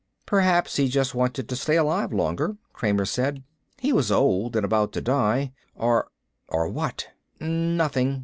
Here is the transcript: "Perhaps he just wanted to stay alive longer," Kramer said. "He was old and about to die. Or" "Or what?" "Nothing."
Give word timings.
"Perhaps 0.25 0.77
he 0.77 0.87
just 0.87 1.13
wanted 1.13 1.47
to 1.47 1.55
stay 1.55 1.75
alive 1.77 2.11
longer," 2.11 2.57
Kramer 2.73 3.05
said. 3.05 3.43
"He 3.79 3.93
was 3.93 4.11
old 4.11 4.55
and 4.55 4.65
about 4.65 4.93
to 4.93 4.99
die. 5.01 5.51
Or" 5.75 6.09
"Or 6.47 6.69
what?" 6.69 7.09
"Nothing." 7.39 8.19